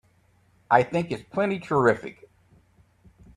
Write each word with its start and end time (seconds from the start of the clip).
I 0.71 0.81
think 0.81 1.11
it's 1.11 1.21
plenty 1.21 1.59
terrific! 1.59 2.27